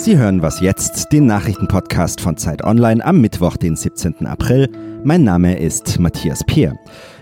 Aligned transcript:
Sie 0.00 0.16
hören 0.16 0.40
was 0.40 0.60
jetzt, 0.60 1.12
den 1.12 1.26
Nachrichtenpodcast 1.26 2.22
von 2.22 2.38
Zeit 2.38 2.64
Online 2.64 3.04
am 3.04 3.20
Mittwoch, 3.20 3.58
den 3.58 3.76
17. 3.76 4.24
April. 4.24 4.66
Mein 5.04 5.24
Name 5.24 5.58
ist 5.58 6.00
Matthias 6.00 6.42
Peer. 6.46 6.74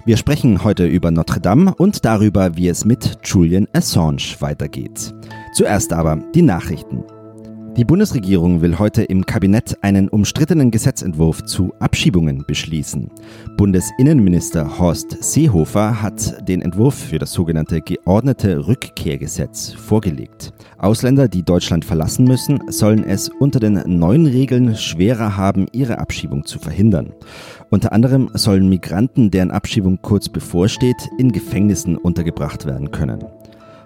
Wir 0.05 0.17
sprechen 0.17 0.63
heute 0.63 0.87
über 0.87 1.11
Notre 1.11 1.41
Dame 1.41 1.75
und 1.75 2.05
darüber, 2.05 2.57
wie 2.57 2.69
es 2.69 2.85
mit 2.85 3.19
Julian 3.25 3.67
Assange 3.73 4.37
weitergeht. 4.39 5.13
Zuerst 5.55 5.93
aber 5.93 6.23
die 6.37 6.43
Nachrichten. 6.43 7.03
Die 7.79 7.85
Bundesregierung 7.85 8.61
will 8.61 8.81
heute 8.81 9.05
im 9.05 9.25
Kabinett 9.25 9.79
einen 9.83 10.09
umstrittenen 10.09 10.73
Gesetzentwurf 10.73 11.45
zu 11.45 11.73
Abschiebungen 11.79 12.43
beschließen. 12.45 13.09
Bundesinnenminister 13.57 14.81
Horst 14.81 15.23
Seehofer 15.23 16.03
hat 16.03 16.49
den 16.49 16.61
Entwurf 16.61 16.97
für 16.97 17.21
das 17.21 17.33
sogenannte 17.33 17.81
geordnete 17.81 18.67
Rückkehrgesetz 18.67 19.75
vorgelegt. 19.75 20.53
Ausländer, 20.79 21.29
die 21.29 21.45
Deutschland 21.45 21.85
verlassen 21.85 22.25
müssen, 22.25 22.61
sollen 22.67 23.05
es 23.05 23.29
unter 23.29 23.61
den 23.61 23.81
neuen 23.87 24.27
Regeln 24.27 24.75
schwerer 24.75 25.37
haben, 25.37 25.69
ihre 25.71 25.99
Abschiebung 26.01 26.47
zu 26.47 26.59
verhindern. 26.59 27.13
Unter 27.71 27.93
anderem 27.93 28.29
sollen 28.35 28.69
Migranten, 28.69 29.31
deren 29.31 29.53
Abschiebung 29.53 30.01
kurz 30.03 30.29
bevorsteht, 30.29 31.09
in 31.17 31.31
Gefängnissen 31.31 31.97
untergebracht 31.97 32.67
werden 32.67 32.91
können. 32.91 33.25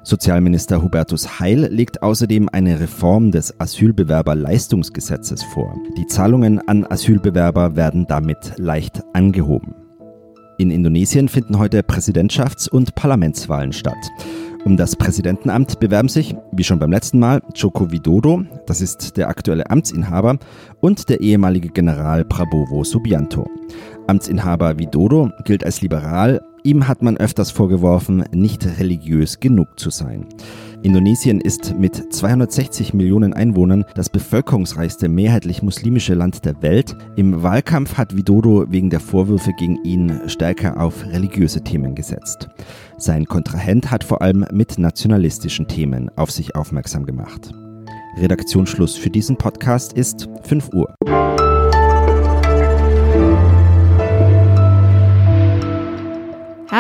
Sozialminister 0.05 0.83
Hubertus 0.83 1.39
Heil 1.39 1.69
legt 1.71 2.03
außerdem 2.03 2.49
eine 2.51 2.81
Reform 2.81 3.31
des 3.31 3.59
Asylbewerberleistungsgesetzes 3.61 5.45
vor. 5.45 5.77
Die 5.97 6.07
Zahlungen 6.07 6.61
an 6.67 6.85
Asylbewerber 6.85 7.77
werden 7.77 8.07
damit 8.09 8.55
leicht 8.57 9.03
angehoben. 9.13 9.75
In 10.59 10.73
Indonesien 10.73 11.29
finden 11.29 11.59
heute 11.59 11.81
Präsidentschafts- 11.83 12.69
und 12.69 12.95
Parlamentswahlen 12.97 13.73
statt. 13.73 14.11
Um 14.65 14.77
das 14.77 14.95
Präsidentenamt 14.95 15.81
bewerben 15.81 16.09
sich, 16.09 16.37
wie 16.53 16.63
schon 16.63 16.79
beim 16.79 16.93
letzten 16.93 17.19
Mal, 17.19 17.41
Joko 17.55 17.91
Widodo, 17.91 18.45
das 18.67 18.81
ist 18.81 19.17
der 19.17 19.29
aktuelle 19.29 19.69
Amtsinhaber, 19.71 20.39
und 20.81 21.09
der 21.09 21.21
ehemalige 21.21 21.69
General 21.69 22.25
Prabowo 22.25 22.85
Subianto. 22.85 23.49
Amtsinhaber 24.07 24.79
Widodo 24.79 25.31
gilt 25.45 25.65
als 25.65 25.81
liberal, 25.81 26.41
ihm 26.63 26.89
hat 26.89 27.03
man 27.03 27.17
öfters 27.17 27.51
vorgeworfen, 27.51 28.25
nicht 28.33 28.67
religiös 28.79 29.41
genug 29.41 29.79
zu 29.79 29.91
sein. 29.91 30.27
Indonesien 30.83 31.41
ist 31.41 31.79
mit 31.79 32.13
260 32.13 32.93
Millionen 32.93 33.33
Einwohnern 33.33 33.85
das 33.95 34.11
bevölkerungsreichste 34.11 35.09
mehrheitlich 35.09 35.63
muslimische 35.63 36.15
Land 36.15 36.45
der 36.45 36.61
Welt. 36.61 36.97
Im 37.15 37.43
Wahlkampf 37.43 37.97
hat 37.97 38.17
Widodo 38.17 38.67
wegen 38.69 38.91
der 38.91 39.01
Vorwürfe 39.01 39.53
gegen 39.57 39.83
ihn 39.85 40.21
stärker 40.27 40.81
auf 40.81 41.07
religiöse 41.07 41.63
Themen 41.63 41.95
gesetzt. 41.95 42.49
Sein 42.99 43.27
Kontrahent 43.27 43.91
hat 43.91 44.03
vor 44.03 44.23
allem 44.23 44.45
mit 44.53 44.79
nationalistischen 44.79 45.69
Themen 45.69 46.11
auf 46.17 46.33
sich 46.33 46.57
aufmerksam 46.57 47.07
gemacht. 47.07 47.53
Redaktionsschluss 48.17 48.97
für 48.97 49.11
diesen 49.11 49.37
Podcast 49.37 49.93
ist 49.93 50.29
5 50.43 50.71
Uhr. 50.73 50.95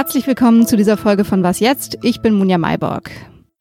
Herzlich 0.02 0.26
willkommen 0.26 0.66
zu 0.66 0.76
dieser 0.76 0.96
Folge 0.96 1.24
von 1.24 1.44
Was 1.44 1.60
jetzt? 1.60 1.96
Ich 2.02 2.22
bin 2.22 2.34
Munja 2.34 2.58
Mayborg. 2.58 3.12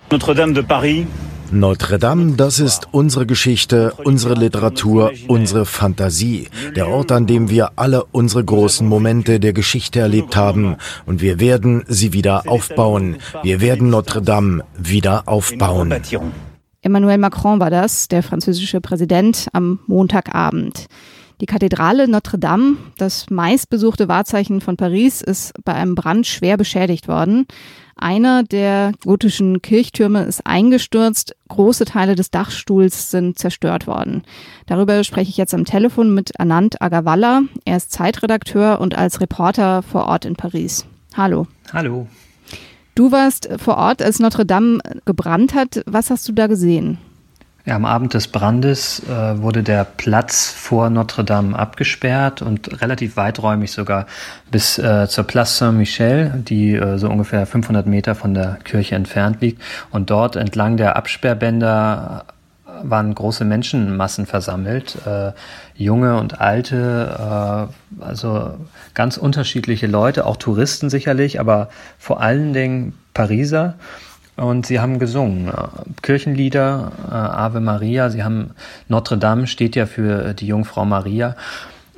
Notre-Dame 0.10 0.54
de 0.54 0.64
Paris. 0.64 1.06
Notre 1.52 2.00
Dame, 2.00 2.34
das 2.36 2.58
ist 2.60 2.88
unsere 2.92 3.28
Geschichte, 3.28 3.94
unsere 4.04 4.34
Literatur, 4.34 5.12
unsere 5.28 5.68
Fantasie, 5.68 6.48
der 6.76 6.88
Ort, 6.88 7.12
an 7.12 7.28
dem 7.28 7.52
wir 7.52 7.74
alle 7.76 8.06
unsere 8.06 8.44
großen 8.44 8.88
Momente 8.88 9.40
der 9.40 9.54
Geschichte 9.54 10.00
erlebt 10.00 10.36
haben. 10.36 10.78
Und 11.06 11.22
wir 11.22 11.40
werden 11.40 11.84
sie 11.88 12.12
wieder 12.12 12.50
aufbauen. 12.50 13.18
Wir 13.44 13.62
werden 13.62 13.92
Notre 13.92 14.24
Dame 14.24 14.64
wieder 14.76 15.28
aufbauen. 15.28 15.94
Emmanuel 16.82 17.20
Macron 17.20 17.60
war 17.60 17.70
das, 17.70 18.08
der 18.08 18.24
französische 18.24 18.82
Präsident, 18.82 19.48
am 19.54 19.78
Montagabend. 19.86 20.88
Die 21.42 21.48
Kathedrale 21.48 22.08
Notre 22.08 22.38
Dame, 22.38 22.78
das 23.00 23.32
meistbesuchte 23.32 24.08
Wahrzeichen 24.08 24.62
von 24.62 24.78
Paris, 24.78 25.24
ist 25.24 25.54
bei 25.66 25.74
einem 25.74 25.96
Brand 25.96 26.28
schwer 26.28 26.56
beschädigt 26.56 27.08
worden. 27.08 27.48
Einer 27.96 28.44
der 28.44 28.92
gotischen 29.04 29.60
Kirchtürme 29.64 30.22
ist 30.24 30.46
eingestürzt, 30.46 31.36
große 31.48 31.86
Teile 31.86 32.14
des 32.14 32.30
Dachstuhls 32.30 33.10
sind 33.10 33.40
zerstört 33.40 33.88
worden. 33.88 34.22
Darüber 34.68 35.04
spreche 35.04 35.32
ich 35.32 35.38
jetzt 35.38 35.56
am 35.56 35.66
Telefon 35.66 36.14
mit 36.14 36.40
Anand 36.40 36.80
Agawalla. 36.80 37.42
Er 37.66 37.78
ist 37.78 37.92
Zeitredakteur 37.92 38.80
und 38.80 38.96
als 38.96 39.20
Reporter 39.20 39.82
vor 39.82 40.06
Ort 40.06 40.26
in 40.26 40.36
Paris. 40.36 40.86
Hallo. 41.18 41.48
Hallo. 41.74 42.08
Du 42.94 43.12
warst 43.12 43.50
vor 43.58 43.78
Ort, 43.78 44.04
als 44.04 44.20
Notre 44.20 44.46
Dame 44.46 44.78
gebrannt 45.06 45.56
hat. 45.56 45.82
Was 45.88 46.12
hast 46.12 46.28
du 46.30 46.34
da 46.34 46.46
gesehen? 46.46 47.00
Ja, 47.66 47.76
am 47.76 47.86
Abend 47.86 48.16
des 48.16 48.28
Brandes 48.28 49.04
äh, 49.08 49.42
wurde 49.42 49.62
der 49.62 49.84
Platz 49.84 50.50
vor 50.50 50.90
Notre 50.90 51.24
Dame 51.24 51.58
abgesperrt 51.58 52.42
und 52.42 52.82
relativ 52.82 53.18
weiträumig 53.18 53.72
sogar 53.72 54.08
bis 54.50 54.80
äh, 54.80 55.08
zur 55.08 55.26
Place 55.26 55.60
Saint-Michel, 55.60 56.42
die 56.48 56.74
äh, 56.74 56.98
so 56.98 57.08
ungefähr 57.08 57.46
500 57.46 57.86
Meter 57.86 58.16
von 58.16 58.34
der 58.34 58.58
Kirche 58.64 58.96
entfernt 58.96 59.42
liegt. 59.42 59.62
Und 59.92 60.10
dort 60.10 60.36
entlang 60.36 60.78
der 60.78 60.96
Absperrbänder 60.96 62.26
waren 62.84 63.14
große 63.14 63.46
Menschenmassen 63.46 64.26
versammelt, 64.26 64.98
äh, 65.06 65.32
junge 65.76 66.18
und 66.18 66.42
alte, 66.42 67.70
äh, 68.00 68.04
also 68.04 68.56
ganz 68.94 69.18
unterschiedliche 69.18 69.88
Leute, 69.88 70.26
auch 70.26 70.38
Touristen 70.38 70.90
sicherlich, 70.90 71.40
aber 71.40 71.70
vor 72.00 72.22
allen 72.22 72.54
Dingen 72.54 72.94
Pariser. 73.14 73.76
Und 74.42 74.66
sie 74.66 74.80
haben 74.80 74.98
gesungen 74.98 75.50
äh, 75.50 75.52
Kirchenlieder, 76.02 76.92
äh, 77.08 77.14
Ave 77.14 77.60
Maria. 77.60 78.10
Sie 78.10 78.24
haben 78.24 78.52
Notre 78.88 79.20
Dame 79.20 79.46
steht 79.46 79.76
ja 79.76 79.86
für 79.86 80.34
die 80.34 80.48
Jungfrau 80.48 80.84
Maria. 80.84 81.36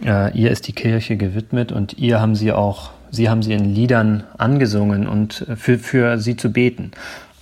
Äh, 0.04 0.38
ihr 0.38 0.52
ist 0.52 0.68
die 0.68 0.74
Kirche 0.74 1.16
gewidmet 1.16 1.72
und 1.72 1.98
ihr 1.98 2.20
haben 2.20 2.36
sie 2.36 2.52
auch, 2.52 2.92
sie 3.12 3.30
haben 3.30 3.44
sie 3.44 3.54
in 3.54 3.74
Liedern 3.74 4.26
angesungen 4.38 5.08
und 5.08 5.46
für, 5.56 5.80
für 5.80 6.18
sie 6.18 6.36
zu 6.36 6.52
beten. 6.52 6.92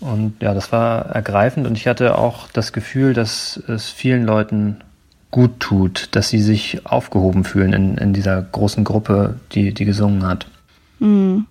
Und 0.02 0.36
ja, 0.40 0.54
das 0.54 0.72
war 0.72 1.08
ergreifend 1.08 1.66
und 1.66 1.78
ich 1.78 1.88
hatte 1.88 2.16
auch 2.16 2.48
das 2.52 2.72
Gefühl, 2.72 3.16
dass 3.16 3.58
es 3.68 3.90
vielen 3.90 4.24
Leuten 4.24 4.82
gut 5.32 5.60
tut, 5.60 6.10
dass 6.12 6.30
sie 6.30 6.42
sich 6.42 6.86
aufgehoben 6.86 7.44
fühlen 7.44 7.74
in, 7.74 7.98
in 7.98 8.14
dieser 8.14 8.40
großen 8.40 8.84
Gruppe, 8.84 9.40
die, 9.54 9.74
die 9.74 9.86
gesungen 9.86 10.28
hat. 10.28 10.46
Mhm. 11.00 11.48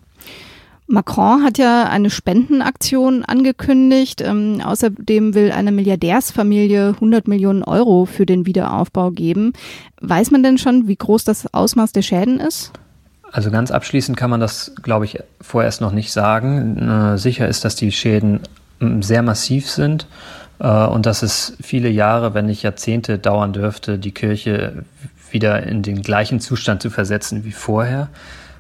Macron 0.91 1.45
hat 1.45 1.57
ja 1.57 1.85
eine 1.85 2.11
Spendenaktion 2.11 3.25
angekündigt. 3.25 4.21
Ähm, 4.21 4.61
außerdem 4.65 5.35
will 5.35 5.53
eine 5.53 5.73
Milliardärsfamilie 5.73 6.89
100 6.95 7.29
Millionen 7.29 7.63
Euro 7.63 8.07
für 8.07 8.27
den 8.27 8.45
Wiederaufbau 8.45 9.13
geben. 9.13 9.53
Weiß 10.01 10.31
man 10.33 10.43
denn 10.43 10.59
schon, 10.59 10.89
wie 10.89 10.97
groß 10.97 11.25
das 11.25 11.53
Ausmaß 11.55 11.93
der 11.93 12.03
Schäden 12.03 12.41
ist? 12.41 12.73
Also 13.31 13.53
ganz 13.53 13.71
abschließend 13.71 14.17
kann 14.17 14.31
man 14.31 14.41
das, 14.41 14.73
glaube 14.83 15.05
ich, 15.05 15.21
vorerst 15.41 15.81
noch 15.81 15.93
nicht 15.93 16.11
sagen. 16.11 17.17
Sicher 17.17 17.47
ist, 17.47 17.65
dass 17.65 17.77
die 17.77 17.93
Schäden 17.93 18.41
sehr 19.01 19.23
massiv 19.23 19.71
sind 19.71 20.09
äh, 20.59 20.87
und 20.87 21.07
dass 21.07 21.23
es 21.23 21.57
viele 21.61 21.89
Jahre, 21.89 22.35
wenn 22.35 22.47
nicht 22.47 22.63
Jahrzehnte 22.63 23.19
dauern 23.19 23.53
dürfte, 23.53 23.99
die 23.99 24.13
Kirche 24.13 24.85
wieder 25.31 25.63
in 25.63 25.83
den 25.83 26.03
gleichen 26.03 26.41
Zustand 26.41 26.83
zu 26.83 26.91
versetzen 26.91 27.45
wie 27.45 27.53
vorher. 27.53 28.09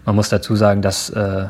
Man 0.04 0.14
muss 0.14 0.28
dazu 0.28 0.56
sagen, 0.56 0.82
dass 0.82 1.10
äh, 1.10 1.46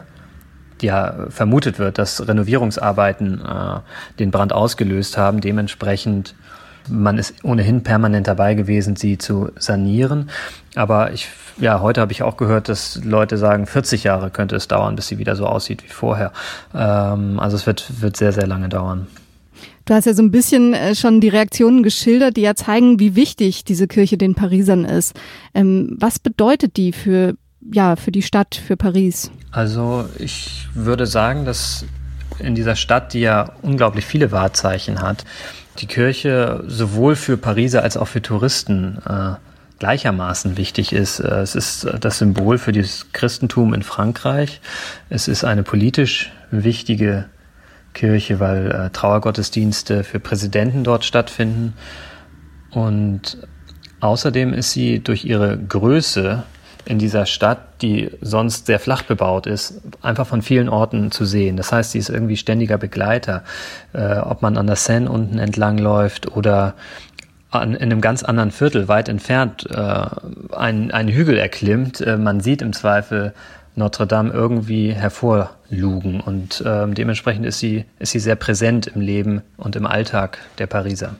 ja 0.82 1.26
vermutet 1.28 1.78
wird, 1.78 1.98
dass 1.98 2.26
Renovierungsarbeiten 2.26 3.40
äh, 3.40 3.80
den 4.18 4.30
Brand 4.30 4.52
ausgelöst 4.52 5.16
haben. 5.18 5.40
Dementsprechend 5.40 6.34
man 6.88 7.18
ist 7.18 7.44
ohnehin 7.44 7.82
permanent 7.82 8.26
dabei 8.26 8.54
gewesen, 8.54 8.96
sie 8.96 9.18
zu 9.18 9.50
sanieren. 9.56 10.30
Aber 10.74 11.12
ich, 11.12 11.28
ja, 11.58 11.80
heute 11.80 12.00
habe 12.00 12.12
ich 12.12 12.22
auch 12.22 12.36
gehört, 12.36 12.68
dass 12.68 13.00
Leute 13.04 13.36
sagen, 13.36 13.66
40 13.66 14.04
Jahre 14.04 14.30
könnte 14.30 14.56
es 14.56 14.68
dauern, 14.68 14.96
bis 14.96 15.08
sie 15.08 15.18
wieder 15.18 15.36
so 15.36 15.46
aussieht 15.46 15.84
wie 15.84 15.88
vorher. 15.88 16.32
Ähm, 16.74 17.38
also 17.38 17.56
es 17.56 17.66
wird, 17.66 18.00
wird 18.00 18.16
sehr, 18.16 18.32
sehr 18.32 18.46
lange 18.46 18.68
dauern. 18.68 19.06
Du 19.84 19.94
hast 19.94 20.04
ja 20.04 20.14
so 20.14 20.22
ein 20.22 20.30
bisschen 20.30 20.74
äh, 20.74 20.94
schon 20.94 21.20
die 21.20 21.28
Reaktionen 21.28 21.82
geschildert, 21.82 22.36
die 22.36 22.42
ja 22.42 22.54
zeigen, 22.54 23.00
wie 23.00 23.16
wichtig 23.16 23.64
diese 23.64 23.88
Kirche 23.88 24.16
den 24.16 24.34
Parisern 24.34 24.84
ist. 24.84 25.18
Ähm, 25.54 25.96
was 25.98 26.18
bedeutet 26.18 26.76
die 26.76 26.92
für 26.92 27.34
ja, 27.60 27.96
für 27.96 28.12
die 28.12 28.22
Stadt, 28.22 28.54
für 28.54 28.76
Paris? 28.76 29.30
Also 29.50 30.08
ich 30.18 30.68
würde 30.74 31.06
sagen, 31.06 31.44
dass 31.44 31.84
in 32.38 32.54
dieser 32.54 32.76
Stadt, 32.76 33.12
die 33.12 33.20
ja 33.20 33.52
unglaublich 33.62 34.04
viele 34.04 34.32
Wahrzeichen 34.32 35.02
hat, 35.02 35.24
die 35.78 35.86
Kirche 35.86 36.64
sowohl 36.66 37.16
für 37.16 37.36
Pariser 37.36 37.82
als 37.82 37.96
auch 37.96 38.08
für 38.08 38.22
Touristen 38.22 38.98
äh, 39.06 39.34
gleichermaßen 39.78 40.56
wichtig 40.56 40.92
ist. 40.92 41.20
Äh, 41.20 41.40
es 41.40 41.54
ist 41.54 41.86
das 42.00 42.18
Symbol 42.18 42.58
für 42.58 42.72
das 42.72 43.06
Christentum 43.12 43.74
in 43.74 43.82
Frankreich. 43.82 44.60
Es 45.08 45.28
ist 45.28 45.44
eine 45.44 45.62
politisch 45.62 46.32
wichtige 46.50 47.26
Kirche, 47.94 48.40
weil 48.40 48.70
äh, 48.70 48.90
Trauergottesdienste 48.90 50.04
für 50.04 50.20
Präsidenten 50.20 50.84
dort 50.84 51.04
stattfinden. 51.04 51.74
Und 52.70 53.38
außerdem 54.00 54.52
ist 54.54 54.72
sie 54.72 55.00
durch 55.00 55.24
ihre 55.24 55.58
Größe 55.58 56.44
in 56.90 56.98
dieser 56.98 57.24
Stadt, 57.24 57.60
die 57.82 58.10
sonst 58.20 58.66
sehr 58.66 58.80
flach 58.80 59.04
bebaut 59.04 59.46
ist, 59.46 59.80
einfach 60.02 60.26
von 60.26 60.42
vielen 60.42 60.68
Orten 60.68 61.12
zu 61.12 61.24
sehen. 61.24 61.56
Das 61.56 61.70
heißt, 61.70 61.92
sie 61.92 61.98
ist 61.98 62.10
irgendwie 62.10 62.36
ständiger 62.36 62.78
Begleiter, 62.78 63.44
äh, 63.92 64.18
ob 64.18 64.42
man 64.42 64.56
an 64.56 64.66
der 64.66 64.76
Seine 64.76 65.08
unten 65.08 65.38
entlang 65.38 65.78
läuft 65.78 66.36
oder 66.36 66.74
an, 67.50 67.74
in 67.74 67.82
einem 67.82 68.00
ganz 68.00 68.24
anderen 68.24 68.50
Viertel, 68.50 68.88
weit 68.88 69.08
entfernt, 69.08 69.68
äh, 69.70 70.54
einen, 70.54 70.90
einen 70.90 71.08
Hügel 71.08 71.38
erklimmt, 71.38 72.00
äh, 72.00 72.16
man 72.16 72.40
sieht 72.40 72.60
im 72.60 72.72
Zweifel 72.72 73.34
Notre 73.76 74.06
Dame 74.06 74.32
irgendwie 74.32 74.92
hervorlugen 74.92 76.20
und 76.20 76.60
äh, 76.60 76.88
dementsprechend 76.88 77.46
ist 77.46 77.60
sie, 77.60 77.84
ist 78.00 78.10
sie 78.10 78.18
sehr 78.18 78.36
präsent 78.36 78.88
im 78.88 79.00
Leben 79.00 79.42
und 79.56 79.76
im 79.76 79.86
Alltag 79.86 80.38
der 80.58 80.66
Pariser. 80.66 81.14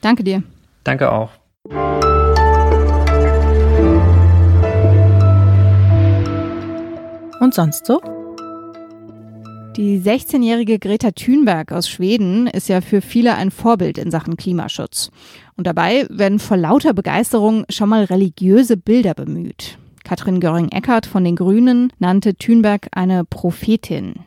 Danke 0.00 0.22
dir. 0.22 0.44
Danke 0.84 1.10
auch. 1.10 1.30
Und 7.50 7.54
sonst 7.54 7.84
so? 7.84 8.00
Die 9.76 9.98
16-jährige 9.98 10.78
Greta 10.78 11.10
Thunberg 11.10 11.72
aus 11.72 11.88
Schweden 11.88 12.46
ist 12.46 12.68
ja 12.68 12.80
für 12.80 13.00
viele 13.00 13.34
ein 13.34 13.50
Vorbild 13.50 13.98
in 13.98 14.12
Sachen 14.12 14.36
Klimaschutz. 14.36 15.10
Und 15.56 15.66
dabei 15.66 16.06
werden 16.10 16.38
vor 16.38 16.56
lauter 16.56 16.94
Begeisterung 16.94 17.64
schon 17.68 17.88
mal 17.88 18.04
religiöse 18.04 18.76
Bilder 18.76 19.14
bemüht. 19.14 19.78
Katrin 20.04 20.38
Göring-Eckardt 20.38 21.06
von 21.06 21.24
den 21.24 21.34
Grünen 21.34 21.92
nannte 21.98 22.36
Thünberg 22.36 22.86
eine 22.92 23.24
Prophetin. 23.24 24.20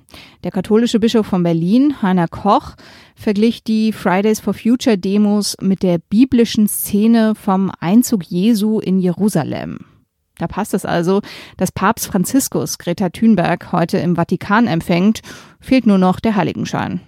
Der 0.44 0.52
katholische 0.52 1.00
Bischof 1.00 1.26
von 1.26 1.44
Berlin, 1.44 2.02
Heiner 2.02 2.28
Koch, 2.28 2.76
verglich 3.16 3.64
die 3.64 3.94
Fridays 3.94 4.42
for 4.42 4.54
Future 4.54 4.98
Demos 4.98 5.56
mit 5.62 5.82
der 5.82 5.98
biblischen 5.98 6.68
Szene 6.68 7.36
vom 7.36 7.72
Einzug 7.80 8.26
Jesu 8.26 8.82
in 8.82 9.00
Jerusalem. 9.00 9.93
Da 10.38 10.48
passt 10.48 10.74
es 10.74 10.86
also, 10.86 11.22
dass 11.58 11.72
Papst 11.72 12.08
Franziskus 12.08 12.80
Greta 12.80 13.10
Thunberg 13.10 13.72
heute 13.72 14.00
im 14.00 14.16
Vatikan 14.16 14.68
empfängt, 14.68 15.22
fehlt 15.60 15.86
nur 15.86 16.00
noch 16.00 16.20
der 16.20 16.36
Heiligenschein. 16.36 17.02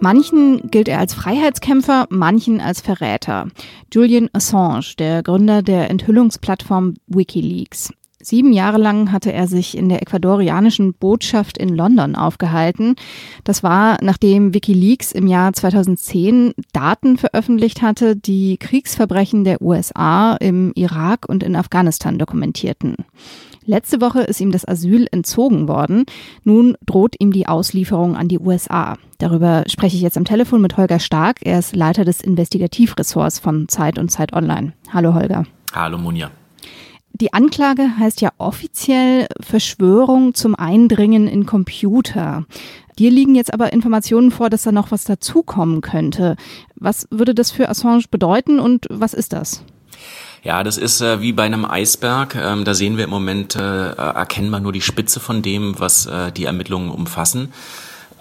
Manchen 0.00 0.68
gilt 0.68 0.88
er 0.88 0.98
als 0.98 1.14
Freiheitskämpfer, 1.14 2.06
manchen 2.10 2.60
als 2.60 2.80
Verräter. 2.80 3.46
Julian 3.92 4.28
Assange, 4.32 4.96
der 4.98 5.22
Gründer 5.22 5.62
der 5.62 5.90
Enthüllungsplattform 5.90 6.94
Wikileaks. 7.06 7.92
Sieben 8.24 8.52
Jahre 8.52 8.78
lang 8.78 9.10
hatte 9.10 9.32
er 9.32 9.48
sich 9.48 9.76
in 9.76 9.88
der 9.88 10.00
ecuadorianischen 10.00 10.94
Botschaft 10.94 11.58
in 11.58 11.70
London 11.70 12.14
aufgehalten. 12.14 12.94
Das 13.42 13.64
war, 13.64 13.98
nachdem 14.00 14.54
Wikileaks 14.54 15.10
im 15.10 15.26
Jahr 15.26 15.52
2010 15.52 16.52
Daten 16.72 17.18
veröffentlicht 17.18 17.82
hatte, 17.82 18.14
die 18.14 18.58
Kriegsverbrechen 18.58 19.42
der 19.42 19.60
USA 19.60 20.36
im 20.36 20.70
Irak 20.76 21.28
und 21.28 21.42
in 21.42 21.56
Afghanistan 21.56 22.16
dokumentierten. 22.16 22.94
Letzte 23.64 24.00
Woche 24.00 24.20
ist 24.20 24.40
ihm 24.40 24.52
das 24.52 24.66
Asyl 24.66 25.08
entzogen 25.10 25.66
worden. 25.66 26.04
Nun 26.44 26.76
droht 26.86 27.16
ihm 27.18 27.32
die 27.32 27.48
Auslieferung 27.48 28.16
an 28.16 28.28
die 28.28 28.38
USA. 28.38 28.98
Darüber 29.18 29.64
spreche 29.66 29.96
ich 29.96 30.02
jetzt 30.02 30.16
am 30.16 30.24
Telefon 30.24 30.60
mit 30.60 30.76
Holger 30.76 31.00
Stark. 31.00 31.38
Er 31.42 31.58
ist 31.58 31.74
Leiter 31.74 32.04
des 32.04 32.20
Investigativressorts 32.20 33.40
von 33.40 33.68
Zeit 33.68 33.98
und 33.98 34.10
Zeit 34.10 34.32
Online. 34.32 34.74
Hallo 34.92 35.14
Holger. 35.14 35.44
Hallo 35.74 35.98
Munja. 35.98 36.30
Die 37.14 37.32
Anklage 37.32 37.98
heißt 37.98 38.20
ja 38.20 38.30
offiziell 38.38 39.26
Verschwörung 39.40 40.34
zum 40.34 40.54
Eindringen 40.54 41.28
in 41.28 41.46
Computer. 41.46 42.46
Dir 42.98 43.10
liegen 43.10 43.34
jetzt 43.34 43.52
aber 43.52 43.72
Informationen 43.72 44.30
vor, 44.30 44.50
dass 44.50 44.62
da 44.62 44.72
noch 44.72 44.90
was 44.90 45.04
dazukommen 45.04 45.80
könnte. 45.80 46.36
Was 46.76 47.06
würde 47.10 47.34
das 47.34 47.50
für 47.50 47.68
Assange 47.68 48.04
bedeuten 48.10 48.60
und 48.60 48.86
was 48.90 49.14
ist 49.14 49.32
das? 49.32 49.64
Ja, 50.42 50.64
das 50.64 50.76
ist 50.76 51.00
äh, 51.00 51.20
wie 51.20 51.32
bei 51.32 51.44
einem 51.44 51.64
Eisberg. 51.64 52.34
Ähm, 52.34 52.64
da 52.64 52.74
sehen 52.74 52.96
wir 52.96 53.04
im 53.04 53.10
Moment 53.10 53.54
äh, 53.54 53.92
erkennbar 53.92 54.60
nur 54.60 54.72
die 54.72 54.80
Spitze 54.80 55.20
von 55.20 55.40
dem, 55.40 55.78
was 55.78 56.06
äh, 56.06 56.32
die 56.32 56.44
Ermittlungen 56.44 56.90
umfassen. 56.90 57.52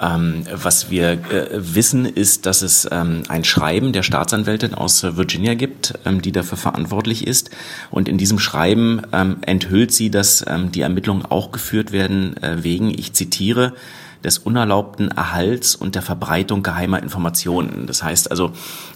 Ähm, 0.01 0.45
was 0.51 0.89
wir 0.89 1.11
äh, 1.11 1.49
wissen, 1.51 2.05
ist, 2.05 2.47
dass 2.47 2.63
es 2.63 2.87
ähm, 2.91 3.21
ein 3.27 3.43
Schreiben 3.43 3.93
der 3.93 4.01
Staatsanwältin 4.01 4.73
aus 4.73 5.03
Virginia 5.03 5.53
gibt, 5.53 5.93
ähm, 6.05 6.23
die 6.23 6.31
dafür 6.31 6.57
verantwortlich 6.57 7.27
ist. 7.27 7.51
Und 7.91 8.09
in 8.09 8.17
diesem 8.17 8.39
Schreiben 8.39 9.03
ähm, 9.13 9.37
enthüllt 9.41 9.91
sie, 9.91 10.09
dass 10.09 10.43
ähm, 10.47 10.71
die 10.71 10.81
Ermittlungen 10.81 11.23
auch 11.25 11.51
geführt 11.51 11.91
werden 11.91 12.35
äh, 12.41 12.63
wegen, 12.63 12.89
ich 12.89 13.13
zitiere, 13.13 13.73
des 14.23 14.37
unerlaubten 14.39 15.09
Erhalts 15.09 15.75
und 15.75 15.95
der 15.95 16.01
Verbreitung 16.01 16.63
geheimer 16.63 17.01
Informationen. 17.01 17.85
Das 17.87 18.03
heißt 18.03 18.29
also, 18.29 18.51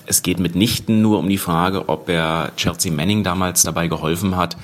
es 0.05 0.21
geht 0.21 0.39
mitnichten 0.39 1.01
nur 1.01 1.19
um 1.19 1.29
die 1.29 1.37
Frage, 1.37 1.89
ob 1.89 2.09
er 2.09 2.51
Chelsea 2.57 2.91
Manning 2.91 3.23
damals 3.23 3.63
dabei 3.63 3.87
geholfen 3.87 4.35
hat, 4.35 4.57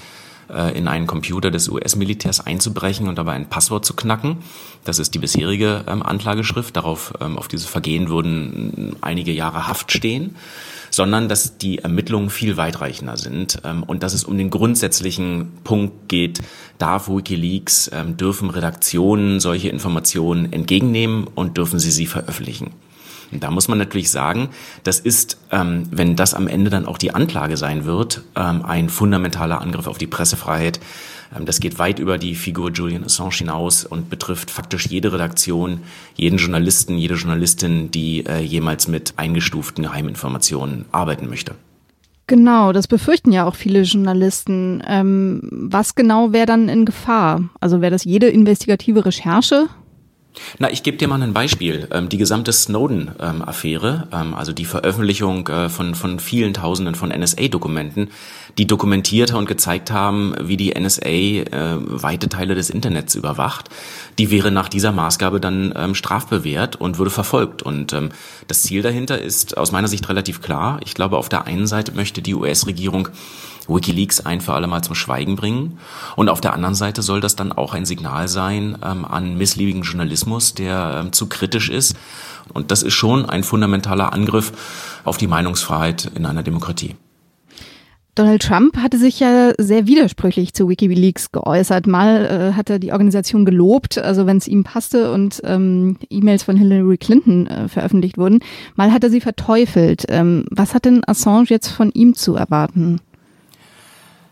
äh, 0.53 0.77
in 0.77 0.87
einen 0.87 1.07
Computer 1.07 1.51
des 1.51 1.69
US-Militärs 1.69 2.45
einzubrechen 2.45 3.07
und 3.07 3.17
dabei 3.17 3.33
ein 3.33 3.49
Passwort 3.49 3.85
zu 3.85 3.95
knacken. 3.95 4.37
Das 4.83 4.99
ist 4.99 5.13
die 5.13 5.19
bisherige 5.19 5.83
ähm, 5.87 6.03
Anklageschrift. 6.03 6.75
Darauf, 6.75 7.13
ähm, 7.21 7.37
auf 7.37 7.47
dieses 7.47 7.67
Vergehen 7.67 8.09
würden 8.09 8.95
einige 9.01 9.31
Jahre 9.31 9.67
Haft 9.67 9.91
stehen 9.91 10.35
sondern 10.91 11.29
dass 11.29 11.57
die 11.57 11.79
Ermittlungen 11.79 12.29
viel 12.29 12.57
weitreichender 12.57 13.17
sind 13.17 13.61
ähm, 13.63 13.81
und 13.83 14.03
dass 14.03 14.13
es 14.13 14.25
um 14.25 14.37
den 14.37 14.49
grundsätzlichen 14.49 15.51
Punkt 15.63 16.09
geht, 16.09 16.41
darf 16.77 17.09
Wikileaks, 17.09 17.89
ähm, 17.93 18.17
dürfen 18.17 18.49
Redaktionen 18.49 19.39
solche 19.39 19.69
Informationen 19.69 20.51
entgegennehmen 20.51 21.25
und 21.33 21.57
dürfen 21.57 21.79
sie 21.79 21.91
sie 21.91 22.05
veröffentlichen. 22.05 22.71
Und 23.31 23.43
da 23.43 23.51
muss 23.51 23.67
man 23.67 23.77
natürlich 23.77 24.11
sagen, 24.11 24.49
das 24.83 24.99
ist, 24.99 25.37
ähm, 25.51 25.83
wenn 25.91 26.15
das 26.15 26.33
am 26.33 26.47
Ende 26.47 26.69
dann 26.69 26.85
auch 26.85 26.97
die 26.97 27.13
Anklage 27.13 27.57
sein 27.57 27.85
wird, 27.85 28.23
ähm, 28.35 28.63
ein 28.63 28.89
fundamentaler 28.89 29.61
Angriff 29.61 29.87
auf 29.87 29.97
die 29.97 30.07
Pressefreiheit. 30.07 30.79
Ähm, 31.35 31.45
das 31.45 31.59
geht 31.59 31.79
weit 31.79 31.99
über 31.99 32.17
die 32.17 32.35
Figur 32.35 32.71
Julian 32.71 33.03
Assange 33.03 33.35
hinaus 33.35 33.85
und 33.85 34.09
betrifft 34.09 34.51
faktisch 34.51 34.87
jede 34.87 35.13
Redaktion, 35.13 35.81
jeden 36.15 36.37
Journalisten, 36.37 36.97
jede 36.97 37.15
Journalistin, 37.15 37.91
die 37.91 38.25
äh, 38.25 38.41
jemals 38.41 38.87
mit 38.87 39.13
eingestuften 39.17 39.83
Geheiminformationen 39.83 40.85
arbeiten 40.91 41.29
möchte. 41.29 41.55
Genau, 42.27 42.71
das 42.71 42.87
befürchten 42.87 43.33
ja 43.33 43.45
auch 43.45 43.55
viele 43.55 43.81
Journalisten. 43.81 44.81
Ähm, 44.87 45.41
was 45.51 45.95
genau 45.95 46.31
wäre 46.31 46.45
dann 46.45 46.69
in 46.69 46.85
Gefahr? 46.85 47.43
Also 47.59 47.81
wäre 47.81 47.91
das 47.91 48.05
jede 48.05 48.27
investigative 48.27 49.05
Recherche 49.05 49.67
na, 50.59 50.71
ich 50.71 50.83
gebe 50.83 50.97
dir 50.97 51.07
mal 51.07 51.21
ein 51.21 51.33
Beispiel. 51.33 51.87
Ähm, 51.91 52.09
die 52.09 52.17
gesamte 52.17 52.53
Snowden-Affäre, 52.53 54.07
ähm, 54.11 54.33
also 54.33 54.53
die 54.53 54.65
Veröffentlichung 54.65 55.47
äh, 55.47 55.69
von, 55.69 55.95
von 55.95 56.19
vielen 56.19 56.53
Tausenden 56.53 56.95
von 56.95 57.09
NSA-Dokumenten, 57.09 58.09
die 58.57 58.67
dokumentiert 58.67 59.33
und 59.33 59.45
gezeigt 59.45 59.91
haben, 59.91 60.33
wie 60.41 60.57
die 60.57 60.73
NSA 60.77 61.09
äh, 61.09 61.45
weite 61.79 62.29
Teile 62.29 62.55
des 62.55 62.69
Internets 62.69 63.15
überwacht, 63.15 63.69
die 64.19 64.31
wäre 64.31 64.51
nach 64.51 64.69
dieser 64.69 64.91
Maßgabe 64.91 65.39
dann 65.39 65.73
ähm, 65.75 65.95
strafbewehrt 65.95 66.75
und 66.75 66.97
würde 66.97 67.11
verfolgt. 67.11 67.61
Und 67.63 67.95
das 68.47 68.63
Ziel 68.63 68.81
dahinter 68.81 69.19
ist 69.19 69.57
aus 69.57 69.71
meiner 69.71 69.87
Sicht 69.87 70.07
relativ 70.07 70.41
klar. 70.41 70.79
Ich 70.85 70.93
glaube, 70.93 71.17
auf 71.17 71.29
der 71.29 71.45
einen 71.45 71.67
Seite 71.67 71.91
möchte 71.91 72.21
die 72.21 72.35
US-Regierung 72.35 73.09
Wikileaks 73.67 74.19
ein 74.25 74.41
für 74.41 74.53
alle 74.53 74.67
Mal 74.67 74.81
zum 74.81 74.95
Schweigen 74.95 75.35
bringen. 75.35 75.77
Und 76.15 76.29
auf 76.29 76.41
der 76.41 76.53
anderen 76.53 76.75
Seite 76.75 77.01
soll 77.01 77.21
das 77.21 77.35
dann 77.35 77.51
auch 77.51 77.73
ein 77.73 77.85
Signal 77.85 78.27
sein 78.27 78.77
ähm, 78.83 79.05
an 79.05 79.37
missliebigen 79.37 79.83
Journalismus, 79.83 80.53
der 80.53 81.01
ähm, 81.01 81.13
zu 81.13 81.27
kritisch 81.27 81.69
ist. 81.69 81.95
Und 82.53 82.71
das 82.71 82.83
ist 82.83 82.93
schon 82.93 83.25
ein 83.25 83.43
fundamentaler 83.43 84.13
Angriff 84.13 84.51
auf 85.03 85.17
die 85.17 85.27
Meinungsfreiheit 85.27 86.11
in 86.15 86.25
einer 86.25 86.43
Demokratie. 86.43 86.95
Donald 88.13 88.41
Trump 88.41 88.75
hatte 88.75 88.97
sich 88.97 89.21
ja 89.21 89.53
sehr 89.57 89.87
widersprüchlich 89.87 90.53
zu 90.53 90.67
WikiLeaks 90.67 91.31
geäußert. 91.31 91.87
Mal 91.87 92.25
äh, 92.25 92.53
hat 92.57 92.69
er 92.69 92.77
die 92.77 92.91
Organisation 92.91 93.45
gelobt, 93.45 93.97
also 93.97 94.25
wenn 94.25 94.35
es 94.35 94.49
ihm 94.49 94.65
passte 94.65 95.13
und 95.13 95.41
ähm, 95.45 95.97
E-Mails 96.09 96.43
von 96.43 96.57
Hillary 96.57 96.97
Clinton 96.97 97.47
äh, 97.47 97.69
veröffentlicht 97.69 98.17
wurden. 98.17 98.39
Mal 98.75 98.91
hat 98.91 99.05
er 99.05 99.09
sie 99.09 99.21
verteufelt. 99.21 100.05
Ähm, 100.09 100.43
was 100.51 100.73
hat 100.73 100.83
denn 100.83 101.03
Assange 101.07 101.47
jetzt 101.47 101.69
von 101.69 101.89
ihm 101.91 102.13
zu 102.13 102.35
erwarten? 102.35 102.99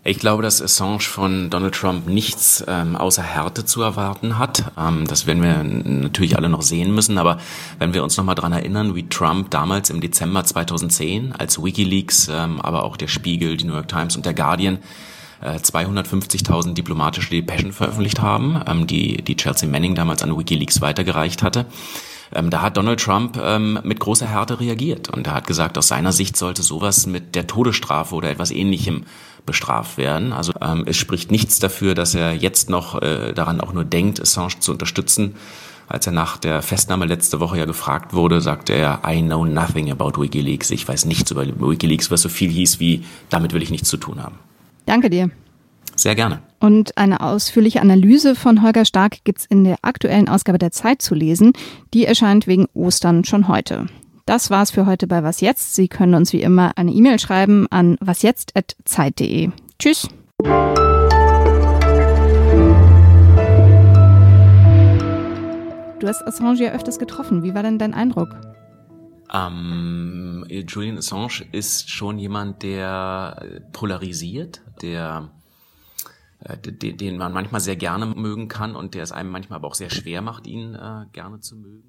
Ich 0.10 0.18
glaube, 0.18 0.42
dass 0.42 0.60
Assange 0.60 1.01
von 1.01 1.51
Donald 1.51 1.75
Trump 1.75 2.08
nichts 2.08 2.66
ähm, 2.68 2.96
außer 2.96 3.22
Härte 3.22 3.63
zu 3.63 3.84
erwarten 3.84 4.39
hat. 4.39 4.72
Ähm, 4.75 5.06
das 5.06 5.28
werden 5.28 5.44
wir 5.44 5.63
natürlich 5.63 6.36
alle 6.36 6.50
noch 6.50 6.63
sehen 6.63 6.96
müssen. 6.96 7.20
Aber 7.20 7.38
wenn 7.78 7.94
wir 7.94 8.04
uns 8.04 8.18
nochmal 8.18 8.34
dran 8.34 8.51
erinnern, 8.51 8.96
wie 8.96 9.08
Trump 9.08 9.51
damals 9.51 9.92
im 9.92 10.01
Dezember 10.01 10.44
2010, 10.44 11.34
als 11.34 11.62
WikiLeaks, 11.63 12.28
ähm, 12.30 12.60
aber 12.60 12.86
auch 12.86 12.98
der 12.98 13.08
Spiegel, 13.08 13.56
die 13.56 13.66
New 13.66 13.74
York 13.74 13.88
Times 13.88 14.16
und 14.16 14.25
der 14.25 14.34
Guardian 14.34 14.80
250.000 15.44 16.72
äh, 16.72 16.74
diplomatische 16.74 17.30
Depeschen 17.30 17.72
veröffentlicht 17.72 18.20
haben, 18.20 18.63
ähm, 18.66 18.88
die, 18.88 19.18
die 19.18 19.36
Chelsea 19.36 19.70
Manning 19.70 19.94
damals 19.94 20.24
an 20.24 20.36
WikiLeaks 20.36 20.82
weitergereicht 20.82 21.44
hatte. 21.44 21.68
Ähm, 22.34 22.50
da 22.50 22.62
hat 22.62 22.78
Donald 22.78 23.00
Trump 23.00 23.40
ähm, 23.42 23.80
mit 23.84 24.00
großer 24.00 24.28
Härte 24.28 24.60
reagiert 24.60 25.10
und 25.10 25.28
er 25.28 25.34
hat 25.34 25.48
gesagt, 25.48 25.78
aus 25.78 25.88
seiner 25.88 26.12
Sicht 26.12 26.38
sollte 26.38 26.62
sowas 26.62 27.08
mit 27.08 27.36
der 27.36 27.48
Todesstrafe 27.48 28.14
oder 28.16 28.30
etwas 28.30 28.52
Ähnlichem 28.52 29.06
bestraft 29.46 29.98
werden. 29.98 30.32
Also 30.32 30.54
ähm, 30.62 30.84
es 30.86 30.98
spricht 30.98 31.32
nichts 31.32 31.60
dafür, 31.60 31.96
dass 31.96 32.14
er 32.14 32.34
jetzt 32.34 32.70
noch 32.70 33.02
äh, 33.02 33.34
daran 33.34 33.62
auch 33.62 33.74
nur 33.74 33.86
denkt, 33.86 34.22
Assange 34.22 34.60
zu 34.60 34.72
unterstützen. 34.72 35.36
Als 35.88 36.06
er 36.06 36.14
nach 36.14 36.38
der 36.38 36.62
Festnahme 36.62 37.06
letzte 37.06 37.40
Woche 37.40 37.58
ja 37.58 37.66
gefragt 37.66 38.14
wurde, 38.14 38.42
sagte 38.42 38.74
er, 38.74 39.02
I 39.08 39.24
know 39.24 39.44
nothing 39.44 39.90
about 39.90 40.22
WikiLeaks. 40.22 40.70
Ich 40.70 40.88
weiß 40.88 41.06
nichts 41.06 41.32
über 41.32 41.48
WikiLeaks, 41.48 42.12
was 42.12 42.22
so 42.22 42.30
viel 42.30 42.52
hieß 42.52 42.80
wie, 42.80 43.06
damit 43.32 43.54
will 43.54 43.64
ich 43.64 43.72
nichts 43.72 43.90
zu 43.90 43.98
tun 43.98 44.22
haben. 44.22 44.38
Danke 44.86 45.10
dir. 45.10 45.32
Sehr 46.00 46.15
gerne. 46.15 46.39
Und 46.62 46.98
eine 46.98 47.20
ausführliche 47.20 47.82
Analyse 47.82 48.34
von 48.34 48.62
Holger 48.62 48.86
Stark 48.86 49.25
gibt's 49.25 49.46
in 49.46 49.65
der 49.65 49.79
aktuellen 49.82 50.29
Ausgabe 50.29 50.58
der 50.58 50.72
Zeit 50.72 51.01
zu 51.01 51.13
lesen. 51.13 51.51
Die 51.94 52.06
erscheint 52.06 52.48
wegen 52.48 52.68
Ostern 52.74 53.25
schon 53.25 53.50
heute. 53.50 53.88
Das 54.25 54.50
war's 54.50 54.72
für 54.72 54.86
heute 54.86 55.08
bei 55.08 55.24
Was 55.24 55.41
Jetzt. 55.41 55.75
Sie 55.75 55.89
können 55.89 56.13
uns 56.13 56.32
wie 56.32 56.41
immer 56.41 56.77
eine 56.77 56.91
E-Mail 56.91 57.20
schreiben 57.20 57.68
an 57.70 57.98
wasjetzt.zeit.de. 58.00 59.50
Tschüss. 59.77 60.08
Du 66.00 66.08
hast 66.08 66.25
Assange 66.25 66.63
ja 66.63 66.72
öfters 66.72 66.98
getroffen. 66.98 67.44
Wie 67.44 67.53
war 67.53 67.63
denn 67.63 67.77
dein 67.77 67.94
Eindruck? 67.94 68.29
Ähm, 69.34 70.46
Julian 70.48 70.98
Assange 70.98 71.46
ist 71.51 71.89
schon 71.89 72.18
jemand, 72.18 72.63
der 72.63 73.60
polarisiert, 73.74 74.62
der 74.82 75.29
äh, 76.39 76.58
den 76.58 77.17
man 77.17 77.34
manchmal 77.34 77.62
sehr 77.62 77.75
gerne 77.75 78.05
mögen 78.05 78.48
kann 78.48 78.75
und 78.75 78.93
der 78.93 79.03
es 79.03 79.12
einem 79.12 79.29
manchmal 79.29 79.58
aber 79.58 79.67
auch 79.67 79.75
sehr 79.75 79.89
schwer 79.89 80.22
macht, 80.22 80.48
ihn 80.48 80.74
äh, 80.75 81.05
gerne 81.12 81.39
zu 81.39 81.55
mögen. 81.55 81.84